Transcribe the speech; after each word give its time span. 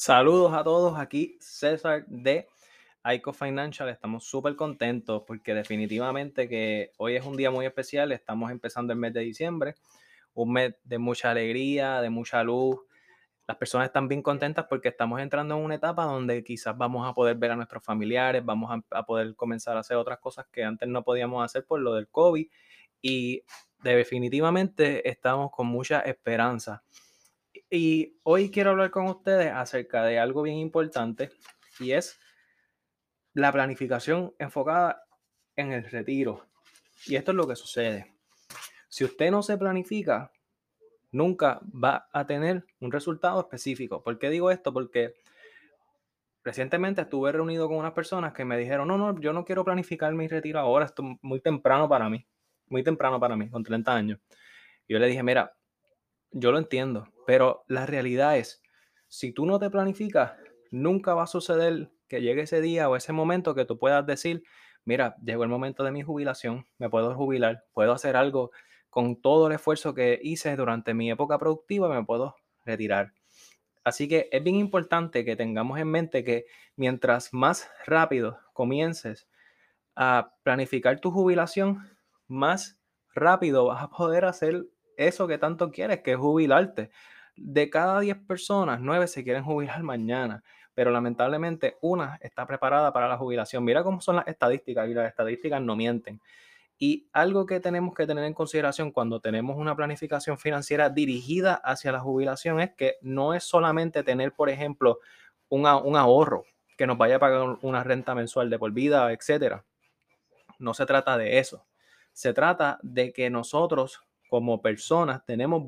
Saludos 0.00 0.54
a 0.54 0.64
todos, 0.64 0.98
aquí 0.98 1.36
César 1.40 2.06
de 2.06 2.48
ICO 3.04 3.34
Financial. 3.34 3.86
Estamos 3.90 4.24
súper 4.24 4.56
contentos 4.56 5.24
porque 5.26 5.52
definitivamente 5.52 6.48
que 6.48 6.92
hoy 6.96 7.16
es 7.16 7.26
un 7.26 7.36
día 7.36 7.50
muy 7.50 7.66
especial. 7.66 8.10
Estamos 8.10 8.50
empezando 8.50 8.94
el 8.94 8.98
mes 8.98 9.12
de 9.12 9.20
diciembre, 9.20 9.74
un 10.32 10.54
mes 10.54 10.74
de 10.84 10.96
mucha 10.96 11.32
alegría, 11.32 12.00
de 12.00 12.08
mucha 12.08 12.42
luz. 12.42 12.78
Las 13.46 13.58
personas 13.58 13.88
están 13.88 14.08
bien 14.08 14.22
contentas 14.22 14.64
porque 14.70 14.88
estamos 14.88 15.20
entrando 15.20 15.58
en 15.58 15.64
una 15.64 15.74
etapa 15.74 16.04
donde 16.04 16.42
quizás 16.44 16.78
vamos 16.78 17.06
a 17.06 17.12
poder 17.12 17.36
ver 17.36 17.50
a 17.50 17.56
nuestros 17.56 17.84
familiares, 17.84 18.42
vamos 18.42 18.82
a, 18.90 19.02
poder 19.02 19.36
comenzar 19.36 19.76
a 19.76 19.80
hacer 19.80 19.98
otras 19.98 20.18
cosas 20.18 20.46
que 20.50 20.64
antes 20.64 20.88
no 20.88 21.04
podíamos 21.04 21.44
hacer 21.44 21.66
por 21.66 21.78
lo 21.78 21.92
del 21.92 22.08
COVID. 22.08 22.48
Y 23.02 23.42
definitivamente 23.82 25.06
estamos 25.06 25.50
con 25.50 25.66
mucha 25.66 26.00
esperanza. 26.00 26.84
Y 27.70 28.18
hoy 28.24 28.50
quiero 28.50 28.70
hablar 28.70 28.90
con 28.90 29.06
ustedes 29.06 29.52
acerca 29.52 30.02
de 30.02 30.18
algo 30.18 30.42
bien 30.42 30.56
importante 30.56 31.30
y 31.78 31.92
es 31.92 32.18
la 33.32 33.52
planificación 33.52 34.34
enfocada 34.40 35.04
en 35.54 35.72
el 35.72 35.88
retiro. 35.88 36.46
Y 37.06 37.14
esto 37.14 37.30
es 37.30 37.36
lo 37.36 37.46
que 37.46 37.54
sucede. 37.54 38.12
Si 38.88 39.04
usted 39.04 39.30
no 39.30 39.44
se 39.44 39.56
planifica, 39.56 40.32
nunca 41.12 41.60
va 41.62 42.08
a 42.12 42.26
tener 42.26 42.64
un 42.80 42.90
resultado 42.90 43.40
específico. 43.40 44.02
¿Por 44.02 44.18
qué 44.18 44.30
digo 44.30 44.50
esto? 44.50 44.72
Porque 44.72 45.14
recientemente 46.42 47.02
estuve 47.02 47.30
reunido 47.30 47.68
con 47.68 47.76
unas 47.76 47.92
personas 47.92 48.32
que 48.32 48.44
me 48.44 48.58
dijeron, 48.58 48.88
no, 48.88 48.98
no, 48.98 49.20
yo 49.20 49.32
no 49.32 49.44
quiero 49.44 49.64
planificar 49.64 50.12
mi 50.12 50.26
retiro 50.26 50.58
ahora, 50.58 50.86
esto 50.86 51.04
es 51.04 51.18
muy 51.22 51.40
temprano 51.40 51.88
para 51.88 52.08
mí, 52.08 52.26
muy 52.66 52.82
temprano 52.82 53.20
para 53.20 53.36
mí, 53.36 53.48
con 53.48 53.62
30 53.62 53.94
años. 53.94 54.18
Y 54.88 54.94
yo 54.94 54.98
le 54.98 55.06
dije, 55.06 55.22
mira, 55.22 55.56
yo 56.32 56.50
lo 56.50 56.58
entiendo, 56.58 57.08
pero 57.30 57.64
la 57.68 57.86
realidad 57.86 58.38
es, 58.38 58.60
si 59.06 59.30
tú 59.30 59.46
no 59.46 59.60
te 59.60 59.70
planificas, 59.70 60.32
nunca 60.72 61.14
va 61.14 61.22
a 61.22 61.26
suceder 61.28 61.92
que 62.08 62.20
llegue 62.20 62.42
ese 62.42 62.60
día 62.60 62.88
o 62.88 62.96
ese 62.96 63.12
momento 63.12 63.54
que 63.54 63.64
tú 63.64 63.78
puedas 63.78 64.04
decir, 64.04 64.42
mira, 64.84 65.14
llegó 65.24 65.44
el 65.44 65.48
momento 65.48 65.84
de 65.84 65.92
mi 65.92 66.02
jubilación, 66.02 66.66
me 66.78 66.90
puedo 66.90 67.14
jubilar, 67.14 67.62
puedo 67.72 67.92
hacer 67.92 68.16
algo 68.16 68.50
con 68.88 69.22
todo 69.22 69.46
el 69.46 69.52
esfuerzo 69.52 69.94
que 69.94 70.18
hice 70.20 70.56
durante 70.56 70.92
mi 70.92 71.08
época 71.08 71.38
productiva, 71.38 71.88
me 71.88 72.04
puedo 72.04 72.34
retirar. 72.64 73.12
Así 73.84 74.08
que 74.08 74.28
es 74.32 74.42
bien 74.42 74.56
importante 74.56 75.24
que 75.24 75.36
tengamos 75.36 75.78
en 75.78 75.86
mente 75.86 76.24
que 76.24 76.46
mientras 76.74 77.32
más 77.32 77.70
rápido 77.86 78.40
comiences 78.54 79.28
a 79.94 80.34
planificar 80.42 80.98
tu 80.98 81.12
jubilación, 81.12 81.96
más 82.26 82.80
rápido 83.14 83.66
vas 83.66 83.84
a 83.84 83.88
poder 83.88 84.24
hacer 84.24 84.64
eso 84.96 85.26
que 85.26 85.38
tanto 85.38 85.70
quieres, 85.70 86.00
que 86.00 86.12
es 86.12 86.18
jubilarte. 86.18 86.90
De 87.36 87.70
cada 87.70 88.00
10 88.00 88.18
personas, 88.26 88.80
9 88.80 89.06
se 89.06 89.24
quieren 89.24 89.44
jubilar 89.44 89.82
mañana, 89.82 90.42
pero 90.74 90.90
lamentablemente 90.90 91.76
una 91.80 92.18
está 92.20 92.46
preparada 92.46 92.92
para 92.92 93.08
la 93.08 93.16
jubilación. 93.16 93.64
Mira 93.64 93.82
cómo 93.82 94.00
son 94.00 94.16
las 94.16 94.28
estadísticas 94.28 94.88
y 94.88 94.94
las 94.94 95.08
estadísticas 95.08 95.60
no 95.60 95.76
mienten. 95.76 96.20
Y 96.82 97.08
algo 97.12 97.44
que 97.44 97.60
tenemos 97.60 97.94
que 97.94 98.06
tener 98.06 98.24
en 98.24 98.32
consideración 98.32 98.90
cuando 98.90 99.20
tenemos 99.20 99.58
una 99.58 99.76
planificación 99.76 100.38
financiera 100.38 100.88
dirigida 100.88 101.54
hacia 101.56 101.92
la 101.92 102.00
jubilación 102.00 102.58
es 102.58 102.70
que 102.74 102.96
no 103.02 103.34
es 103.34 103.44
solamente 103.44 104.02
tener, 104.02 104.32
por 104.32 104.48
ejemplo, 104.48 104.98
un, 105.50 105.66
ahorro 105.66 106.44
que 106.78 106.86
nos 106.86 106.96
vaya 106.96 107.16
a 107.16 107.18
pagar 107.18 107.58
una 107.60 107.84
renta 107.84 108.14
mensual 108.14 108.48
de 108.48 108.58
por 108.58 108.72
vida, 108.72 109.12
etcétera. 109.12 109.62
No 110.58 110.72
se 110.72 110.86
trata 110.86 111.18
de 111.18 111.38
eso. 111.38 111.66
Se 112.12 112.32
trata 112.32 112.78
de 112.82 113.12
que 113.12 113.28
nosotros 113.28 114.00
como 114.30 114.62
personas 114.62 115.26
tenemos 115.26 115.64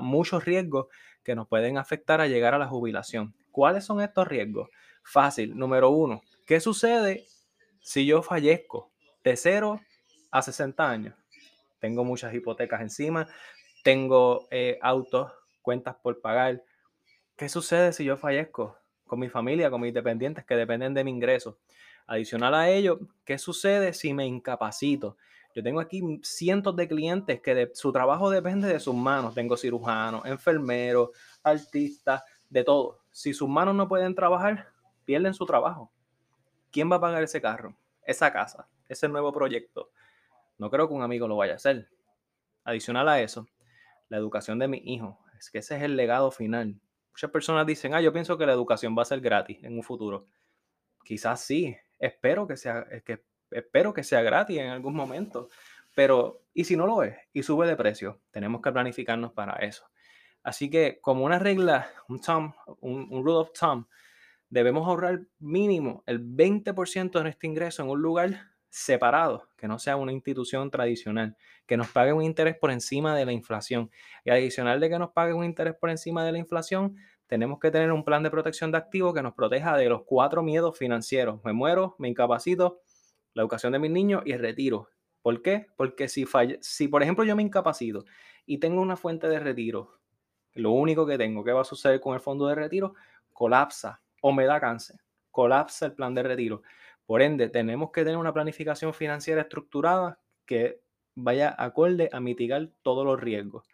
muchos 0.00 0.44
riesgos 0.44 0.86
que 1.22 1.34
nos 1.34 1.46
pueden 1.46 1.76
afectar 1.76 2.20
a 2.20 2.26
llegar 2.26 2.54
a 2.54 2.58
la 2.58 2.66
jubilación. 2.66 3.34
¿Cuáles 3.52 3.84
son 3.84 4.00
estos 4.00 4.26
riesgos? 4.26 4.70
Fácil, 5.04 5.56
número 5.56 5.90
uno, 5.90 6.22
¿qué 6.46 6.58
sucede 6.58 7.26
si 7.80 8.06
yo 8.06 8.22
fallezco 8.22 8.90
de 9.22 9.36
0 9.36 9.80
a 10.30 10.42
60 10.42 10.90
años? 10.90 11.14
Tengo 11.78 12.04
muchas 12.04 12.32
hipotecas 12.32 12.80
encima, 12.80 13.28
tengo 13.84 14.48
eh, 14.50 14.78
autos, 14.80 15.30
cuentas 15.60 15.96
por 16.02 16.20
pagar. 16.20 16.64
¿Qué 17.36 17.50
sucede 17.50 17.92
si 17.92 18.04
yo 18.04 18.16
fallezco 18.16 18.78
con 19.06 19.20
mi 19.20 19.28
familia, 19.28 19.70
con 19.70 19.82
mis 19.82 19.92
dependientes 19.92 20.44
que 20.46 20.56
dependen 20.56 20.94
de 20.94 21.04
mi 21.04 21.10
ingreso? 21.10 21.58
Adicional 22.06 22.54
a 22.54 22.70
ello, 22.70 22.98
¿qué 23.26 23.36
sucede 23.36 23.92
si 23.92 24.14
me 24.14 24.26
incapacito? 24.26 25.18
Yo 25.56 25.62
tengo 25.62 25.80
aquí 25.80 26.02
cientos 26.22 26.76
de 26.76 26.86
clientes 26.86 27.40
que 27.40 27.70
su 27.72 27.90
trabajo 27.90 28.28
depende 28.28 28.68
de 28.68 28.78
sus 28.78 28.94
manos. 28.94 29.34
Tengo 29.34 29.56
cirujanos, 29.56 30.26
enfermeros, 30.26 31.08
artistas, 31.42 32.22
de 32.50 32.62
todo. 32.62 32.98
Si 33.10 33.32
sus 33.32 33.48
manos 33.48 33.74
no 33.74 33.88
pueden 33.88 34.14
trabajar, 34.14 34.68
pierden 35.06 35.32
su 35.32 35.46
trabajo. 35.46 35.90
¿Quién 36.70 36.92
va 36.92 36.96
a 36.96 37.00
pagar 37.00 37.22
ese 37.22 37.40
carro, 37.40 37.74
esa 38.02 38.30
casa, 38.34 38.68
ese 38.86 39.08
nuevo 39.08 39.32
proyecto? 39.32 39.88
No 40.58 40.68
creo 40.68 40.88
que 40.88 40.92
un 40.92 41.00
amigo 41.00 41.26
lo 41.26 41.36
vaya 41.36 41.54
a 41.54 41.56
hacer. 41.56 41.88
Adicional 42.62 43.08
a 43.08 43.22
eso, 43.22 43.46
la 44.10 44.18
educación 44.18 44.58
de 44.58 44.68
mi 44.68 44.82
hijo. 44.84 45.18
Es 45.38 45.50
que 45.50 45.60
ese 45.60 45.76
es 45.78 45.82
el 45.84 45.96
legado 45.96 46.30
final. 46.30 46.78
Muchas 47.12 47.30
personas 47.30 47.66
dicen, 47.66 47.94
ah, 47.94 48.02
yo 48.02 48.12
pienso 48.12 48.36
que 48.36 48.44
la 48.44 48.52
educación 48.52 48.94
va 48.94 49.00
a 49.00 49.06
ser 49.06 49.22
gratis 49.22 49.64
en 49.64 49.74
un 49.74 49.82
futuro. 49.82 50.26
Quizás 51.02 51.40
sí. 51.40 51.74
Espero 51.98 52.46
que 52.46 52.58
sea, 52.58 52.84
que 53.06 53.24
espero 53.58 53.92
que 53.92 54.04
sea 54.04 54.22
gratis 54.22 54.58
en 54.58 54.68
algún 54.68 54.94
momento. 54.94 55.48
Pero, 55.94 56.42
¿y 56.52 56.64
si 56.64 56.76
no 56.76 56.86
lo 56.86 57.02
es? 57.02 57.16
Y 57.32 57.42
sube 57.42 57.66
de 57.66 57.76
precio. 57.76 58.20
Tenemos 58.30 58.60
que 58.60 58.70
planificarnos 58.70 59.32
para 59.32 59.54
eso. 59.64 59.86
Así 60.42 60.70
que, 60.70 61.00
como 61.00 61.24
una 61.24 61.38
regla, 61.38 61.90
un, 62.06 62.20
rule 63.10 63.38
of 63.38 63.52
thumb, 63.58 63.86
debemos 64.48 64.86
ahorrar 64.86 65.22
mínimo 65.38 66.04
el 66.06 66.20
20% 66.20 67.10
de 67.10 67.22
nuestro 67.22 67.48
ingreso 67.48 67.82
en 67.82 67.88
un 67.88 68.00
lugar 68.00 68.50
separado, 68.68 69.48
que 69.56 69.66
no 69.66 69.78
sea 69.78 69.96
una 69.96 70.12
institución 70.12 70.70
tradicional, 70.70 71.36
que 71.66 71.76
nos 71.76 71.88
pague 71.88 72.12
un 72.12 72.22
interés 72.22 72.56
por 72.56 72.70
encima 72.70 73.16
de 73.16 73.24
la 73.24 73.32
inflación. 73.32 73.90
Y 74.24 74.30
adicional 74.30 74.78
de 74.80 74.90
que 74.90 74.98
nos 74.98 75.10
pague 75.12 75.32
un 75.32 75.44
interés 75.44 75.74
por 75.74 75.88
encima 75.88 76.24
de 76.24 76.32
la 76.32 76.38
inflación, 76.38 76.96
tenemos 77.26 77.58
que 77.58 77.70
tener 77.70 77.90
un 77.90 78.04
plan 78.04 78.22
de 78.22 78.30
protección 78.30 78.70
de 78.70 78.78
activos 78.78 79.14
que 79.14 79.22
nos 79.22 79.34
proteja 79.34 79.76
de 79.76 79.88
los 79.88 80.02
cuatro 80.04 80.42
miedos 80.42 80.78
financieros. 80.78 81.42
Me 81.42 81.52
muero, 81.52 81.96
me 81.98 82.08
incapacito, 82.08 82.82
la 83.36 83.42
educación 83.42 83.74
de 83.74 83.78
mis 83.78 83.90
niños 83.90 84.22
y 84.24 84.32
el 84.32 84.40
retiro. 84.40 84.88
¿Por 85.20 85.42
qué? 85.42 85.66
Porque 85.76 86.08
si, 86.08 86.24
si 86.60 86.88
por 86.88 87.02
ejemplo 87.02 87.22
yo 87.22 87.36
me 87.36 87.42
incapacito 87.42 88.06
y 88.46 88.58
tengo 88.58 88.80
una 88.80 88.96
fuente 88.96 89.28
de 89.28 89.38
retiro, 89.38 89.98
lo 90.54 90.70
único 90.70 91.06
que 91.06 91.18
tengo, 91.18 91.44
¿qué 91.44 91.52
va 91.52 91.60
a 91.60 91.64
suceder 91.64 92.00
con 92.00 92.14
el 92.14 92.20
fondo 92.20 92.46
de 92.46 92.54
retiro? 92.54 92.94
Colapsa 93.34 94.00
o 94.22 94.32
me 94.32 94.46
da 94.46 94.58
cáncer, 94.58 94.96
colapsa 95.30 95.84
el 95.84 95.92
plan 95.92 96.14
de 96.14 96.22
retiro. 96.22 96.62
Por 97.04 97.20
ende, 97.20 97.50
tenemos 97.50 97.90
que 97.92 98.04
tener 98.04 98.16
una 98.16 98.32
planificación 98.32 98.94
financiera 98.94 99.42
estructurada 99.42 100.18
que 100.46 100.80
vaya 101.14 101.54
acorde 101.58 102.08
a 102.12 102.20
mitigar 102.20 102.70
todos 102.80 103.04
los 103.04 103.20
riesgos. 103.20 103.68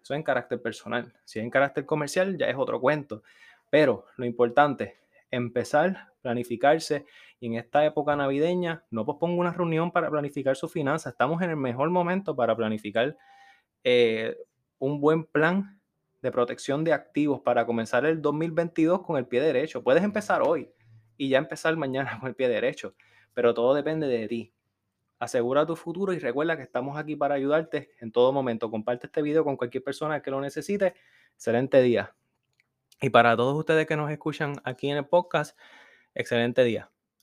Eso 0.00 0.14
en 0.14 0.22
carácter 0.22 0.62
personal. 0.62 1.12
Si 1.24 1.40
es 1.40 1.44
en 1.44 1.50
carácter 1.50 1.84
comercial, 1.84 2.38
ya 2.38 2.46
es 2.46 2.56
otro 2.56 2.80
cuento. 2.80 3.24
Pero 3.68 4.06
lo 4.16 4.24
importante, 4.24 4.98
empezar, 5.30 6.08
planificarse 6.20 7.04
y 7.40 7.46
en 7.46 7.54
esta 7.54 7.84
época 7.84 8.16
navideña 8.16 8.84
no 8.90 9.04
pospongo 9.04 9.40
una 9.40 9.52
reunión 9.52 9.90
para 9.90 10.10
planificar 10.10 10.56
su 10.56 10.68
finanzas. 10.68 11.12
Estamos 11.12 11.42
en 11.42 11.50
el 11.50 11.56
mejor 11.56 11.90
momento 11.90 12.34
para 12.34 12.56
planificar 12.56 13.16
eh, 13.84 14.36
un 14.78 15.00
buen 15.00 15.24
plan 15.24 15.80
de 16.22 16.32
protección 16.32 16.84
de 16.84 16.92
activos 16.92 17.40
para 17.40 17.64
comenzar 17.64 18.04
el 18.04 18.20
2022 18.20 19.02
con 19.02 19.16
el 19.16 19.26
pie 19.26 19.40
derecho. 19.40 19.82
Puedes 19.82 20.02
empezar 20.02 20.42
hoy 20.42 20.70
y 21.16 21.28
ya 21.28 21.38
empezar 21.38 21.76
mañana 21.76 22.18
con 22.20 22.28
el 22.28 22.34
pie 22.34 22.48
derecho, 22.48 22.94
pero 23.34 23.54
todo 23.54 23.74
depende 23.74 24.06
de 24.06 24.28
ti. 24.28 24.52
Asegura 25.20 25.66
tu 25.66 25.74
futuro 25.74 26.12
y 26.12 26.18
recuerda 26.18 26.56
que 26.56 26.62
estamos 26.62 26.96
aquí 26.96 27.16
para 27.16 27.34
ayudarte 27.34 27.90
en 28.00 28.12
todo 28.12 28.32
momento. 28.32 28.70
Comparte 28.70 29.06
este 29.06 29.20
video 29.20 29.44
con 29.44 29.56
cualquier 29.56 29.82
persona 29.82 30.22
que 30.22 30.30
lo 30.30 30.40
necesite. 30.40 30.94
Excelente 31.34 31.82
día. 31.82 32.14
Y 33.00 33.10
para 33.10 33.36
todos 33.36 33.56
ustedes 33.56 33.86
que 33.86 33.96
nos 33.96 34.10
escuchan 34.10 34.60
aquí 34.64 34.90
en 34.90 34.96
el 34.98 35.06
podcast, 35.06 35.56
excelente 36.14 36.64
día. 36.64 36.90